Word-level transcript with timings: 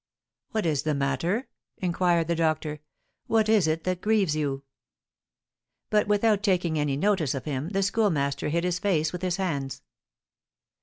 "What 0.49 0.65
is 0.65 0.81
the 0.81 0.95
matter?" 0.95 1.47
inquired 1.77 2.27
the 2.27 2.35
doctor; 2.35 2.79
"what 3.27 3.47
is 3.47 3.67
it 3.67 3.87
grieves 4.01 4.35
you?" 4.35 4.63
But, 5.91 6.07
without 6.07 6.41
taking 6.41 6.79
any 6.79 6.97
notice 6.97 7.35
of 7.35 7.45
him, 7.45 7.69
the 7.69 7.83
Schoolmaster 7.83 8.49
hid 8.49 8.63
his 8.63 8.79
face 8.79 9.13
with 9.13 9.21
his 9.21 9.37
hands. 9.37 9.83